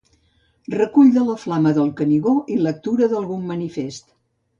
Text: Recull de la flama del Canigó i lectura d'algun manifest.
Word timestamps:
Recull 0.75 1.11
de 1.17 1.25
la 1.27 1.35
flama 1.41 1.73
del 1.77 1.91
Canigó 1.99 2.33
i 2.55 2.57
lectura 2.69 3.11
d'algun 3.13 3.45
manifest. 3.51 4.09